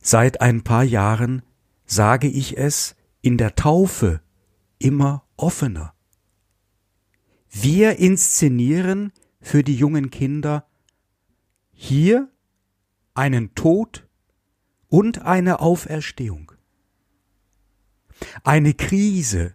Seit 0.00 0.40
ein 0.40 0.62
paar 0.62 0.84
Jahren 0.84 1.42
sage 1.86 2.28
ich 2.28 2.58
es 2.58 2.94
in 3.22 3.38
der 3.38 3.54
Taufe 3.54 4.20
immer 4.78 5.24
offener. 5.36 5.94
Wir 7.50 7.98
inszenieren 7.98 9.12
für 9.40 9.64
die 9.64 9.74
jungen 9.74 10.10
Kinder 10.10 10.66
hier 11.72 12.30
einen 13.14 13.54
Tod 13.54 14.06
und 14.88 15.22
eine 15.22 15.60
Auferstehung. 15.60 16.52
Eine 18.44 18.74
Krise, 18.74 19.54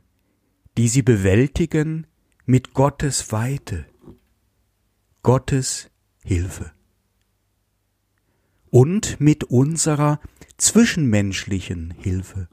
die 0.77 0.87
sie 0.87 1.01
bewältigen 1.01 2.07
mit 2.45 2.73
Gottes 2.73 3.31
Weite, 3.31 3.85
Gottes 5.23 5.89
Hilfe 6.23 6.71
und 8.69 9.19
mit 9.19 9.43
unserer 9.45 10.19
zwischenmenschlichen 10.57 11.91
Hilfe. 11.91 12.47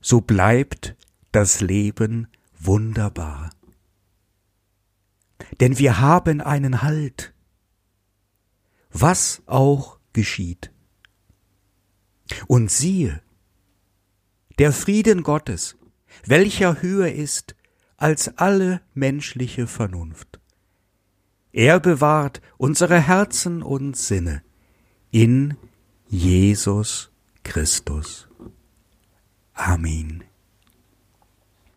So 0.00 0.20
bleibt 0.20 0.96
das 1.32 1.60
Leben 1.60 2.28
wunderbar 2.58 3.50
denn 5.60 5.78
wir 5.78 6.00
haben 6.00 6.40
einen 6.40 6.82
Halt, 6.82 7.34
was 8.90 9.42
auch 9.46 9.98
geschieht. 10.12 10.72
Und 12.46 12.70
siehe, 12.70 13.22
der 14.58 14.72
Frieden 14.72 15.22
Gottes, 15.22 15.76
welcher 16.24 16.82
höher 16.82 17.12
ist 17.12 17.54
als 17.96 18.36
alle 18.38 18.80
menschliche 18.94 19.66
Vernunft. 19.66 20.40
Er 21.52 21.80
bewahrt 21.80 22.42
unsere 22.58 23.00
Herzen 23.00 23.62
und 23.62 23.96
Sinne 23.96 24.42
in 25.10 25.56
Jesus 26.08 27.10
Christus. 27.42 28.28
Amen. 29.54 30.24